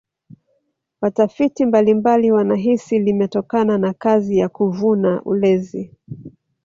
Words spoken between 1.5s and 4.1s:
mbalimbali wanahisi limetokana na